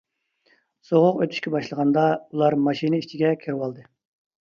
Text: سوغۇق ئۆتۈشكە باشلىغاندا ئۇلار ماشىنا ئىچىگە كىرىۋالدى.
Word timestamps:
سوغۇق 0.87 1.19
ئۆتۈشكە 1.19 1.53
باشلىغاندا 1.57 2.07
ئۇلار 2.17 2.59
ماشىنا 2.67 3.07
ئىچىگە 3.07 3.35
كىرىۋالدى. 3.47 3.91